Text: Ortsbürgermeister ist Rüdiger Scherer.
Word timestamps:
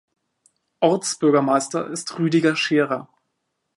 Ortsbürgermeister 0.79 1.85
ist 1.91 2.17
Rüdiger 2.17 2.55
Scherer. 2.55 3.07